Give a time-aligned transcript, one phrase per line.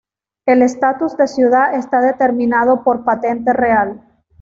[0.47, 4.01] El estatus de ciudad está determinado por Patente real.